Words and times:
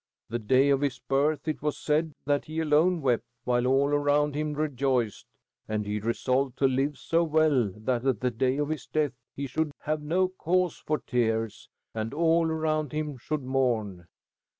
The 0.29 0.39
day 0.39 0.71
of 0.71 0.81
his 0.81 0.97
birth 0.97 1.47
it 1.47 1.61
was 1.61 1.77
said 1.77 2.15
that 2.25 2.45
he 2.45 2.59
alone 2.59 3.03
wept, 3.03 3.27
while 3.43 3.67
all 3.67 3.89
around 3.89 4.33
him 4.33 4.53
rejoiced; 4.55 5.27
and 5.67 5.85
he 5.85 5.99
resolved 5.99 6.57
to 6.57 6.67
live 6.67 6.97
so 6.97 7.23
well 7.23 7.69
that 7.75 8.03
at 8.03 8.19
the 8.19 8.31
day 8.31 8.57
of 8.57 8.69
his 8.69 8.87
death 8.87 9.13
he 9.35 9.45
should 9.45 9.71
have 9.81 10.01
no 10.01 10.27
cause 10.27 10.77
for 10.77 10.97
tears, 10.97 11.69
and 11.93 12.15
all 12.15 12.47
around 12.47 12.93
him 12.93 13.15
should 13.19 13.43
mourn. 13.43 14.07